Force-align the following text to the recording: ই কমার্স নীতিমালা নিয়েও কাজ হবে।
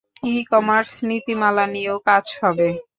ই 0.29 0.37
কমার্স 0.51 0.91
নীতিমালা 1.09 1.65
নিয়েও 1.73 1.97
কাজ 2.07 2.25
হবে। 2.39 2.67